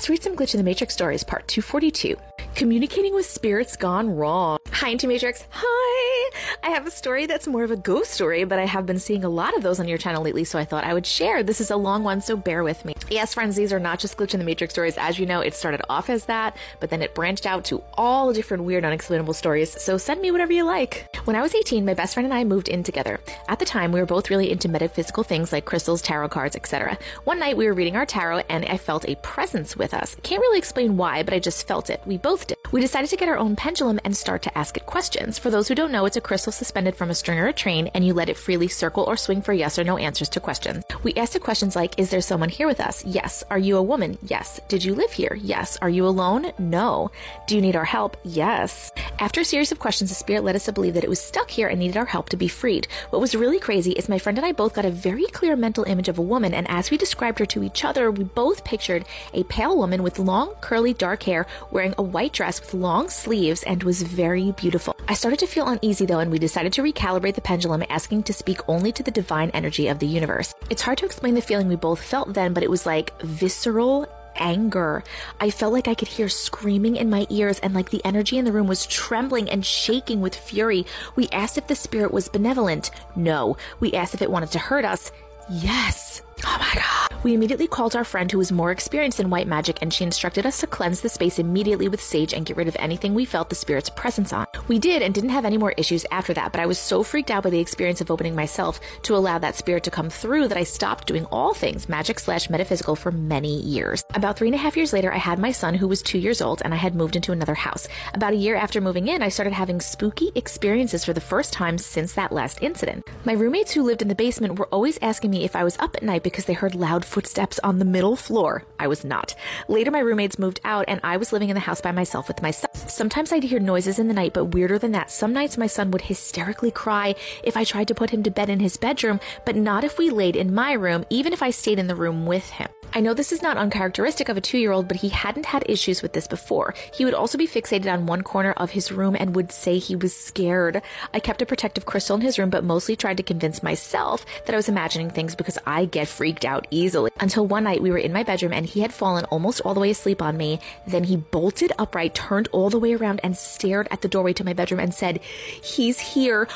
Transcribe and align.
Let's 0.00 0.08
read 0.08 0.22
some 0.22 0.34
Glitch 0.34 0.54
in 0.54 0.58
the 0.58 0.64
Matrix 0.64 0.94
stories, 0.94 1.22
part 1.22 1.46
242. 1.46 2.16
Communicating 2.60 3.14
with 3.14 3.24
spirits 3.24 3.74
gone 3.74 4.14
wrong. 4.14 4.58
Hi, 4.70 4.90
Auntie 4.90 5.06
Matrix. 5.06 5.46
Hi! 5.48 6.30
I 6.62 6.68
have 6.68 6.86
a 6.86 6.90
story 6.90 7.24
that's 7.24 7.46
more 7.46 7.64
of 7.64 7.70
a 7.70 7.76
ghost 7.76 8.10
story, 8.10 8.44
but 8.44 8.58
I 8.58 8.66
have 8.66 8.84
been 8.84 8.98
seeing 8.98 9.24
a 9.24 9.30
lot 9.30 9.56
of 9.56 9.62
those 9.62 9.80
on 9.80 9.88
your 9.88 9.96
channel 9.96 10.22
lately, 10.22 10.44
so 10.44 10.58
I 10.58 10.66
thought 10.66 10.84
I 10.84 10.92
would 10.92 11.06
share. 11.06 11.42
This 11.42 11.62
is 11.62 11.70
a 11.70 11.76
long 11.76 12.04
one, 12.04 12.20
so 12.20 12.36
bear 12.36 12.62
with 12.62 12.84
me. 12.84 12.94
Yes, 13.08 13.32
friends, 13.32 13.56
these 13.56 13.72
are 13.72 13.80
not 13.80 13.98
just 13.98 14.18
Glitch 14.18 14.34
in 14.34 14.40
the 14.40 14.44
Matrix 14.44 14.74
stories. 14.74 14.98
As 14.98 15.18
you 15.18 15.24
know, 15.24 15.40
it 15.40 15.54
started 15.54 15.80
off 15.88 16.10
as 16.10 16.26
that, 16.26 16.54
but 16.80 16.90
then 16.90 17.00
it 17.00 17.14
branched 17.14 17.46
out 17.46 17.64
to 17.64 17.82
all 17.94 18.30
different 18.34 18.64
weird, 18.64 18.84
unexplainable 18.84 19.32
stories, 19.32 19.72
so 19.82 19.96
send 19.96 20.20
me 20.20 20.30
whatever 20.30 20.52
you 20.52 20.64
like. 20.64 21.08
When 21.24 21.36
I 21.36 21.42
was 21.42 21.54
18, 21.54 21.86
my 21.86 21.94
best 21.94 22.12
friend 22.12 22.26
and 22.26 22.34
I 22.34 22.44
moved 22.44 22.68
in 22.68 22.82
together. 22.82 23.20
At 23.48 23.58
the 23.58 23.64
time, 23.64 23.90
we 23.90 24.00
were 24.00 24.06
both 24.06 24.28
really 24.28 24.50
into 24.50 24.68
metaphysical 24.68 25.24
things 25.24 25.50
like 25.50 25.64
crystals, 25.64 26.02
tarot 26.02 26.28
cards, 26.28 26.56
etc. 26.56 26.98
One 27.24 27.38
night, 27.38 27.56
we 27.56 27.66
were 27.66 27.74
reading 27.74 27.96
our 27.96 28.06
tarot, 28.06 28.42
and 28.50 28.66
I 28.66 28.76
felt 28.76 29.08
a 29.08 29.16
presence 29.16 29.76
with 29.76 29.94
us. 29.94 30.14
Can't 30.22 30.42
really 30.42 30.58
explain 30.58 30.98
why, 30.98 31.22
but 31.22 31.32
I 31.32 31.38
just 31.38 31.66
felt 31.66 31.88
it. 31.88 32.02
We 32.04 32.18
both 32.18 32.49
We 32.72 32.80
decided 32.80 33.10
to 33.10 33.16
get 33.16 33.28
our 33.28 33.36
own 33.36 33.56
pendulum 33.56 34.00
and 34.04 34.16
start 34.16 34.42
to 34.42 34.58
ask 34.58 34.76
it 34.76 34.86
questions. 34.86 35.38
For 35.38 35.50
those 35.50 35.68
who 35.68 35.74
don't 35.74 35.92
know, 35.92 36.06
it's 36.06 36.16
a 36.16 36.20
crystal 36.20 36.52
suspended 36.52 36.96
from 36.96 37.10
a 37.10 37.14
string 37.14 37.38
or 37.38 37.48
a 37.48 37.52
train, 37.52 37.88
and 37.94 38.04
you 38.04 38.14
let 38.14 38.28
it 38.28 38.36
freely 38.36 38.68
circle 38.68 39.04
or 39.04 39.16
swing 39.16 39.42
for 39.42 39.52
yes 39.52 39.78
or 39.78 39.84
no 39.84 39.96
answers 39.96 40.28
to 40.30 40.40
questions. 40.40 40.84
We 41.02 41.14
asked 41.14 41.36
it 41.36 41.42
questions 41.42 41.76
like 41.76 41.98
Is 41.98 42.10
there 42.10 42.20
someone 42.20 42.48
here 42.48 42.66
with 42.66 42.80
us? 42.80 43.04
Yes. 43.04 43.44
Are 43.50 43.58
you 43.58 43.76
a 43.76 43.82
woman? 43.82 44.18
Yes. 44.22 44.60
Did 44.68 44.84
you 44.84 44.94
live 44.94 45.12
here? 45.12 45.36
Yes. 45.40 45.78
Are 45.82 45.90
you 45.90 46.06
alone? 46.06 46.52
No. 46.58 47.10
Do 47.46 47.56
you 47.56 47.60
need 47.60 47.76
our 47.76 47.84
help? 47.84 48.16
Yes. 48.24 48.92
After 49.18 49.40
a 49.40 49.44
series 49.44 49.72
of 49.72 49.78
questions, 49.78 50.10
the 50.10 50.16
spirit 50.16 50.44
led 50.44 50.56
us 50.56 50.66
to 50.66 50.72
believe 50.72 50.94
that 50.94 51.04
it 51.04 51.10
was 51.10 51.20
stuck 51.20 51.50
here 51.50 51.68
and 51.68 51.78
needed 51.78 51.96
our 51.96 52.04
help 52.04 52.28
to 52.30 52.36
be 52.36 52.48
freed. 52.48 52.86
What 53.10 53.20
was 53.20 53.34
really 53.34 53.58
crazy 53.58 53.92
is 53.92 54.08
my 54.08 54.18
friend 54.18 54.38
and 54.38 54.46
I 54.46 54.52
both 54.52 54.74
got 54.74 54.84
a 54.84 54.90
very 54.90 55.26
clear 55.26 55.56
mental 55.56 55.84
image 55.84 56.08
of 56.08 56.18
a 56.18 56.22
woman, 56.22 56.54
and 56.54 56.68
as 56.70 56.90
we 56.90 56.96
described 56.96 57.38
her 57.38 57.46
to 57.46 57.62
each 57.62 57.84
other, 57.84 58.10
we 58.10 58.24
both 58.24 58.64
pictured 58.64 59.04
a 59.34 59.44
pale 59.44 59.76
woman 59.76 60.02
with 60.02 60.18
long, 60.18 60.54
curly, 60.60 60.94
dark 60.94 61.22
hair 61.22 61.46
wearing 61.70 61.94
a 61.98 62.02
white 62.02 62.29
dress 62.32 62.60
with 62.60 62.74
long 62.74 63.08
sleeves 63.08 63.62
and 63.64 63.82
was 63.82 64.02
very 64.02 64.52
beautiful. 64.52 64.96
I 65.08 65.14
started 65.14 65.38
to 65.40 65.46
feel 65.46 65.68
uneasy 65.68 66.06
though, 66.06 66.18
and 66.18 66.30
we 66.30 66.38
decided 66.38 66.72
to 66.74 66.82
recalibrate 66.82 67.34
the 67.34 67.40
pendulum, 67.40 67.84
asking 67.88 68.24
to 68.24 68.32
speak 68.32 68.60
only 68.68 68.92
to 68.92 69.02
the 69.02 69.10
divine 69.10 69.50
energy 69.50 69.88
of 69.88 69.98
the 69.98 70.06
universe. 70.06 70.54
It's 70.70 70.82
hard 70.82 70.98
to 70.98 71.06
explain 71.06 71.34
the 71.34 71.42
feeling 71.42 71.68
we 71.68 71.76
both 71.76 72.02
felt 72.02 72.34
then, 72.34 72.52
but 72.52 72.62
it 72.62 72.70
was 72.70 72.86
like 72.86 73.20
visceral 73.22 74.06
anger. 74.36 75.04
I 75.40 75.50
felt 75.50 75.72
like 75.72 75.88
I 75.88 75.94
could 75.94 76.08
hear 76.08 76.28
screaming 76.28 76.96
in 76.96 77.10
my 77.10 77.26
ears 77.30 77.58
and 77.60 77.74
like 77.74 77.90
the 77.90 78.04
energy 78.04 78.38
in 78.38 78.44
the 78.44 78.52
room 78.52 78.66
was 78.66 78.86
trembling 78.86 79.50
and 79.50 79.64
shaking 79.64 80.20
with 80.20 80.34
fury. 80.34 80.86
We 81.16 81.28
asked 81.28 81.58
if 81.58 81.66
the 81.66 81.74
spirit 81.74 82.12
was 82.12 82.28
benevolent. 82.28 82.90
No. 83.16 83.56
We 83.80 83.92
asked 83.92 84.14
if 84.14 84.22
it 84.22 84.30
wanted 84.30 84.50
to 84.52 84.58
hurt 84.58 84.84
us. 84.84 85.12
Yes. 85.50 86.22
Oh 86.44 86.56
my 86.58 86.80
god. 86.80 87.10
We 87.22 87.34
immediately 87.34 87.66
called 87.66 87.94
our 87.94 88.04
friend 88.04 88.32
who 88.32 88.38
was 88.38 88.50
more 88.50 88.70
experienced 88.70 89.20
in 89.20 89.28
white 89.28 89.46
magic 89.46 89.80
and 89.82 89.92
she 89.92 90.04
instructed 90.04 90.46
us 90.46 90.58
to 90.60 90.66
cleanse 90.66 91.02
the 91.02 91.10
space 91.10 91.38
immediately 91.38 91.86
with 91.86 92.00
sage 92.00 92.32
and 92.32 92.46
get 92.46 92.56
rid 92.56 92.66
of 92.66 92.76
anything 92.78 93.12
we 93.12 93.26
felt 93.26 93.50
the 93.50 93.54
spirit's 93.54 93.90
presence 93.90 94.32
on. 94.32 94.46
We 94.68 94.78
did 94.78 95.02
and 95.02 95.12
didn't 95.12 95.30
have 95.30 95.44
any 95.44 95.58
more 95.58 95.72
issues 95.72 96.06
after 96.10 96.32
that, 96.32 96.50
but 96.50 96.62
I 96.62 96.66
was 96.66 96.78
so 96.78 97.02
freaked 97.02 97.30
out 97.30 97.42
by 97.42 97.50
the 97.50 97.60
experience 97.60 98.00
of 98.00 98.10
opening 98.10 98.34
myself 98.34 98.80
to 99.02 99.14
allow 99.14 99.38
that 99.38 99.54
spirit 99.54 99.84
to 99.84 99.90
come 99.90 100.08
through 100.08 100.48
that 100.48 100.56
I 100.56 100.64
stopped 100.64 101.06
doing 101.06 101.26
all 101.26 101.52
things 101.52 101.90
magic 101.90 102.18
slash 102.18 102.48
metaphysical 102.48 102.96
for 102.96 103.12
many 103.12 103.60
years. 103.60 104.02
About 104.14 104.38
three 104.38 104.48
and 104.48 104.54
a 104.54 104.58
half 104.58 104.78
years 104.78 104.94
later, 104.94 105.12
I 105.12 105.18
had 105.18 105.38
my 105.38 105.52
son 105.52 105.74
who 105.74 105.88
was 105.88 106.00
two 106.00 106.18
years 106.18 106.40
old 106.40 106.62
and 106.64 106.72
I 106.72 106.78
had 106.78 106.94
moved 106.94 107.16
into 107.16 107.32
another 107.32 107.54
house. 107.54 107.86
About 108.14 108.32
a 108.32 108.36
year 108.36 108.56
after 108.56 108.80
moving 108.80 109.08
in, 109.08 109.22
I 109.22 109.28
started 109.28 109.52
having 109.52 109.82
spooky 109.82 110.32
experiences 110.34 111.04
for 111.04 111.12
the 111.12 111.20
first 111.20 111.52
time 111.52 111.76
since 111.76 112.14
that 112.14 112.32
last 112.32 112.62
incident. 112.62 113.06
My 113.26 113.34
roommates 113.34 113.72
who 113.72 113.82
lived 113.82 114.00
in 114.00 114.08
the 114.08 114.14
basement 114.14 114.58
were 114.58 114.68
always 114.68 114.98
asking 115.02 115.32
me 115.32 115.44
if 115.44 115.54
I 115.54 115.64
was 115.64 115.76
up 115.76 115.94
at 115.94 116.02
night 116.02 116.22
because 116.30 116.46
they 116.46 116.52
heard 116.52 116.74
loud 116.74 117.04
footsteps 117.04 117.58
on 117.60 117.78
the 117.78 117.84
middle 117.84 118.16
floor. 118.16 118.64
I 118.78 118.86
was 118.86 119.04
not. 119.04 119.34
Later, 119.68 119.90
my 119.90 119.98
roommates 119.98 120.38
moved 120.38 120.60
out 120.64 120.84
and 120.88 121.00
I 121.02 121.16
was 121.16 121.32
living 121.32 121.50
in 121.50 121.54
the 121.54 121.60
house 121.60 121.80
by 121.80 121.92
myself 121.92 122.28
with 122.28 122.42
my 122.42 122.50
son. 122.50 122.70
Sometimes 122.74 123.32
I'd 123.32 123.42
hear 123.42 123.60
noises 123.60 123.98
in 123.98 124.08
the 124.08 124.14
night, 124.14 124.32
but 124.32 124.46
weirder 124.46 124.78
than 124.78 124.92
that, 124.92 125.10
some 125.10 125.32
nights 125.32 125.58
my 125.58 125.66
son 125.66 125.90
would 125.90 126.02
hysterically 126.02 126.70
cry 126.70 127.14
if 127.42 127.56
I 127.56 127.64
tried 127.64 127.88
to 127.88 127.94
put 127.94 128.10
him 128.10 128.22
to 128.22 128.30
bed 128.30 128.48
in 128.48 128.60
his 128.60 128.76
bedroom, 128.76 129.20
but 129.44 129.56
not 129.56 129.84
if 129.84 129.98
we 129.98 130.10
laid 130.10 130.36
in 130.36 130.54
my 130.54 130.72
room, 130.72 131.04
even 131.10 131.32
if 131.32 131.42
I 131.42 131.50
stayed 131.50 131.78
in 131.78 131.86
the 131.86 131.94
room 131.94 132.26
with 132.26 132.48
him. 132.50 132.68
I 132.92 133.00
know 133.00 133.14
this 133.14 133.30
is 133.30 133.40
not 133.40 133.56
uncharacteristic 133.56 134.28
of 134.28 134.36
a 134.36 134.40
two 134.40 134.58
year 134.58 134.72
old, 134.72 134.88
but 134.88 134.96
he 134.96 135.10
hadn't 135.10 135.46
had 135.46 135.62
issues 135.68 136.02
with 136.02 136.12
this 136.12 136.26
before. 136.26 136.74
He 136.92 137.04
would 137.04 137.14
also 137.14 137.38
be 137.38 137.46
fixated 137.46 137.92
on 137.92 138.06
one 138.06 138.22
corner 138.22 138.52
of 138.52 138.70
his 138.70 138.90
room 138.90 139.16
and 139.18 139.36
would 139.36 139.52
say 139.52 139.78
he 139.78 139.94
was 139.94 140.14
scared. 140.14 140.82
I 141.14 141.20
kept 141.20 141.40
a 141.40 141.46
protective 141.46 141.86
crystal 141.86 142.16
in 142.16 142.22
his 142.22 142.38
room, 142.38 142.50
but 142.50 142.64
mostly 142.64 142.96
tried 142.96 143.18
to 143.18 143.22
convince 143.22 143.62
myself 143.62 144.26
that 144.44 144.54
I 144.54 144.56
was 144.56 144.68
imagining 144.68 145.10
things 145.10 145.36
because 145.36 145.58
I 145.66 145.84
get 145.84 146.08
freaked 146.08 146.44
out 146.44 146.66
easily. 146.70 147.12
Until 147.20 147.46
one 147.46 147.64
night 147.64 147.82
we 147.82 147.92
were 147.92 147.98
in 147.98 148.12
my 148.12 148.24
bedroom 148.24 148.52
and 148.52 148.66
he 148.66 148.80
had 148.80 148.92
fallen 148.92 149.24
almost 149.26 149.60
all 149.60 149.74
the 149.74 149.80
way 149.80 149.90
asleep 149.90 150.20
on 150.20 150.36
me. 150.36 150.58
Then 150.86 151.04
he 151.04 151.16
bolted 151.16 151.72
upright, 151.78 152.14
turned 152.14 152.48
all 152.50 152.70
the 152.70 152.78
way 152.78 152.94
around, 152.94 153.20
and 153.22 153.36
stared 153.36 153.86
at 153.92 154.02
the 154.02 154.08
doorway 154.08 154.32
to 154.32 154.44
my 154.44 154.52
bedroom 154.52 154.80
and 154.80 154.92
said, 154.92 155.20
He's 155.62 156.00
here 156.00 156.48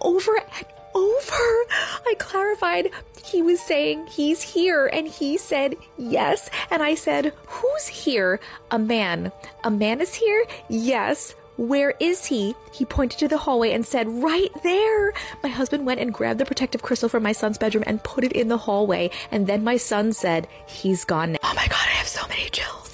over 0.00 0.36
and 0.36 0.66
over. 0.94 1.66
I 2.06 2.14
clarified 2.18 2.90
he 3.32 3.42
was 3.42 3.60
saying 3.60 4.06
he's 4.08 4.42
here 4.42 4.86
and 4.86 5.08
he 5.08 5.38
said 5.38 5.76
yes. 5.96 6.50
And 6.70 6.82
I 6.82 6.94
said, 6.94 7.32
Who's 7.46 7.86
here? 7.86 8.38
A 8.70 8.78
man. 8.78 9.32
A 9.64 9.70
man 9.70 10.00
is 10.02 10.14
here? 10.14 10.44
Yes. 10.68 11.34
Where 11.56 11.94
is 12.00 12.26
he? 12.26 12.54
He 12.72 12.84
pointed 12.84 13.18
to 13.20 13.28
the 13.28 13.38
hallway 13.38 13.72
and 13.72 13.86
said, 13.86 14.06
Right 14.08 14.50
there. 14.62 15.12
My 15.42 15.48
husband 15.48 15.86
went 15.86 16.00
and 16.00 16.12
grabbed 16.12 16.40
the 16.40 16.44
protective 16.44 16.82
crystal 16.82 17.08
from 17.08 17.22
my 17.22 17.32
son's 17.32 17.58
bedroom 17.58 17.84
and 17.86 18.04
put 18.04 18.24
it 18.24 18.32
in 18.32 18.48
the 18.48 18.58
hallway. 18.58 19.10
And 19.30 19.46
then 19.46 19.64
my 19.64 19.78
son 19.78 20.12
said, 20.12 20.46
He's 20.66 21.04
gone 21.04 21.32
now. 21.32 21.38
Oh 21.42 21.54
my 21.54 21.66
God, 21.68 21.86
I 21.86 21.96
have 21.96 22.08
so 22.08 22.26
many 22.28 22.48
chills. 22.50 22.91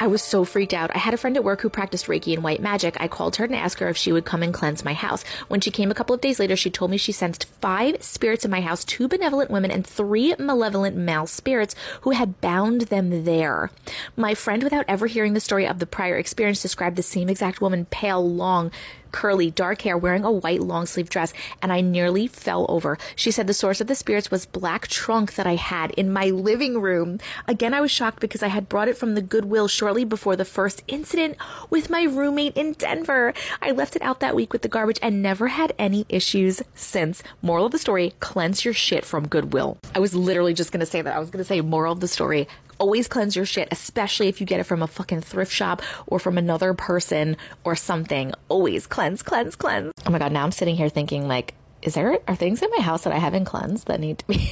I 0.00 0.06
was 0.06 0.22
so 0.22 0.44
freaked 0.46 0.72
out. 0.72 0.90
I 0.94 0.98
had 0.98 1.12
a 1.12 1.18
friend 1.18 1.36
at 1.36 1.44
work 1.44 1.60
who 1.60 1.68
practiced 1.68 2.06
Reiki 2.06 2.32
and 2.32 2.42
white 2.42 2.62
magic. 2.62 2.96
I 2.98 3.06
called 3.06 3.36
her 3.36 3.44
and 3.44 3.54
asked 3.54 3.80
her 3.80 3.88
if 3.90 3.98
she 3.98 4.12
would 4.12 4.24
come 4.24 4.42
and 4.42 4.52
cleanse 4.52 4.82
my 4.82 4.94
house. 4.94 5.22
When 5.48 5.60
she 5.60 5.70
came 5.70 5.90
a 5.90 5.94
couple 5.94 6.14
of 6.14 6.22
days 6.22 6.38
later, 6.38 6.56
she 6.56 6.70
told 6.70 6.90
me 6.90 6.96
she 6.96 7.12
sensed 7.12 7.44
five 7.60 8.02
spirits 8.02 8.42
in 8.42 8.50
my 8.50 8.62
house, 8.62 8.82
two 8.82 9.08
benevolent 9.08 9.50
women 9.50 9.70
and 9.70 9.86
three 9.86 10.34
malevolent 10.38 10.96
male 10.96 11.26
spirits 11.26 11.74
who 12.00 12.12
had 12.12 12.40
bound 12.40 12.82
them 12.82 13.24
there. 13.24 13.70
My 14.16 14.34
friend, 14.34 14.62
without 14.62 14.86
ever 14.88 15.06
hearing 15.06 15.34
the 15.34 15.40
story 15.40 15.66
of 15.66 15.80
the 15.80 15.86
prior 15.86 16.16
experience, 16.16 16.62
described 16.62 16.96
the 16.96 17.02
same 17.02 17.28
exact 17.28 17.60
woman, 17.60 17.84
pale, 17.84 18.26
long, 18.26 18.70
curly, 19.12 19.50
dark 19.50 19.82
hair, 19.82 19.96
wearing 19.96 20.24
a 20.24 20.30
white 20.30 20.60
long 20.60 20.86
sleeve 20.86 21.10
dress, 21.10 21.32
and 21.62 21.72
I 21.72 21.80
nearly 21.80 22.26
fell 22.26 22.66
over. 22.68 22.98
She 23.16 23.30
said 23.30 23.46
the 23.46 23.54
source 23.54 23.80
of 23.80 23.86
the 23.86 23.94
spirits 23.94 24.30
was 24.30 24.46
black 24.46 24.88
trunk 24.88 25.34
that 25.34 25.46
I 25.46 25.56
had 25.56 25.90
in 25.92 26.12
my 26.12 26.26
living 26.26 26.80
room. 26.80 27.18
Again, 27.46 27.74
I 27.74 27.80
was 27.80 27.90
shocked 27.90 28.20
because 28.20 28.42
I 28.42 28.48
had 28.48 28.68
brought 28.68 28.88
it 28.88 28.96
from 28.96 29.14
the 29.14 29.22
Goodwill 29.22 29.68
shortly 29.68 30.04
before 30.04 30.36
the 30.36 30.44
first 30.44 30.82
incident 30.88 31.36
with 31.70 31.90
my 31.90 32.04
roommate 32.04 32.56
in 32.56 32.72
Denver. 32.72 33.34
I 33.60 33.70
left 33.70 33.96
it 33.96 34.02
out 34.02 34.20
that 34.20 34.34
week 34.34 34.52
with 34.52 34.62
the 34.62 34.68
garbage 34.68 34.98
and 35.02 35.22
never 35.22 35.48
had 35.48 35.74
any 35.78 36.06
issues 36.08 36.62
since. 36.74 37.22
Moral 37.42 37.66
of 37.66 37.72
the 37.72 37.78
story, 37.78 38.14
cleanse 38.20 38.64
your 38.64 38.74
shit 38.74 39.04
from 39.04 39.28
Goodwill. 39.28 39.78
I 39.94 39.98
was 39.98 40.14
literally 40.14 40.54
just 40.54 40.72
gonna 40.72 40.86
say 40.86 41.02
that. 41.02 41.14
I 41.14 41.18
was 41.18 41.30
gonna 41.30 41.44
say 41.44 41.60
moral 41.60 41.92
of 41.92 42.00
the 42.00 42.08
story, 42.08 42.48
always 42.80 43.06
cleanse 43.06 43.36
your 43.36 43.44
shit, 43.44 43.68
especially 43.70 44.26
if 44.28 44.40
you 44.40 44.46
get 44.46 44.58
it 44.58 44.64
from 44.64 44.82
a 44.82 44.86
fucking 44.88 45.20
thrift 45.20 45.52
shop 45.52 45.82
or 46.06 46.18
from 46.18 46.38
another 46.38 46.74
person 46.74 47.36
or 47.62 47.76
something. 47.76 48.32
Always 48.48 48.86
cleanse, 48.88 49.22
cleanse, 49.22 49.54
cleanse. 49.54 49.92
Oh 50.06 50.10
my 50.10 50.18
god, 50.18 50.32
now 50.32 50.42
I'm 50.42 50.50
sitting 50.50 50.74
here 50.74 50.88
thinking 50.88 51.28
like, 51.28 51.54
is 51.82 51.94
there 51.94 52.18
are 52.26 52.36
things 52.36 52.62
in 52.62 52.70
my 52.76 52.82
house 52.82 53.04
that 53.04 53.12
I 53.12 53.18
haven't 53.18 53.44
cleansed 53.44 53.86
that 53.86 54.00
need 54.00 54.18
to 54.18 54.26
be 54.26 54.36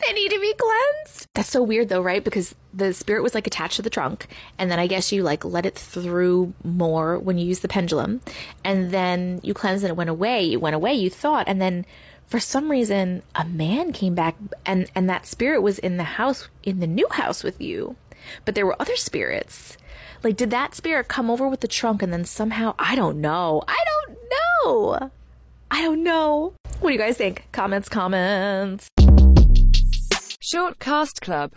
that 0.00 0.14
need 0.14 0.30
to 0.30 0.40
be 0.40 0.54
cleansed? 0.54 1.26
That's 1.34 1.50
so 1.50 1.62
weird 1.62 1.88
though, 1.88 2.02
right? 2.02 2.22
Because 2.22 2.54
the 2.72 2.92
spirit 2.92 3.22
was 3.22 3.34
like 3.34 3.46
attached 3.46 3.76
to 3.76 3.82
the 3.82 3.90
trunk, 3.90 4.28
and 4.58 4.70
then 4.70 4.78
I 4.78 4.86
guess 4.86 5.10
you 5.10 5.22
like 5.22 5.44
let 5.44 5.66
it 5.66 5.76
through 5.76 6.52
more 6.62 7.18
when 7.18 7.38
you 7.38 7.46
use 7.46 7.60
the 7.60 7.68
pendulum, 7.68 8.20
and 8.64 8.90
then 8.90 9.40
you 9.42 9.54
cleansed 9.54 9.84
and 9.84 9.90
it 9.90 9.96
went 9.96 10.10
away. 10.10 10.52
It 10.52 10.60
went 10.60 10.76
away, 10.76 10.94
you 10.94 11.10
thought, 11.10 11.48
and 11.48 11.60
then 11.60 11.86
for 12.30 12.38
some 12.38 12.70
reason 12.70 13.22
a 13.34 13.44
man 13.44 13.92
came 13.92 14.14
back 14.14 14.36
and 14.64 14.88
and 14.94 15.10
that 15.10 15.26
spirit 15.26 15.62
was 15.62 15.80
in 15.80 15.96
the 15.96 16.04
house 16.04 16.48
in 16.62 16.78
the 16.78 16.86
new 16.86 17.08
house 17.10 17.42
with 17.42 17.60
you. 17.60 17.96
But 18.44 18.54
there 18.54 18.64
were 18.64 18.80
other 18.80 18.94
spirits. 18.94 19.76
Like 20.22 20.36
did 20.36 20.50
that 20.50 20.76
spirit 20.76 21.08
come 21.08 21.28
over 21.28 21.48
with 21.48 21.58
the 21.60 21.68
trunk 21.68 22.02
and 22.02 22.12
then 22.12 22.24
somehow 22.24 22.74
i 22.78 22.94
don't 22.94 23.20
know. 23.20 23.62
I 23.66 23.84
don't 23.90 24.18
know. 24.30 25.10
I 25.72 25.82
don't 25.82 26.04
know. 26.04 26.54
What 26.78 26.90
do 26.90 26.94
you 26.94 27.00
guys 27.00 27.16
think? 27.16 27.46
Comments 27.50 27.88
comments. 27.88 28.88
Short 30.40 30.78
Cast 30.78 31.20
Club 31.20 31.48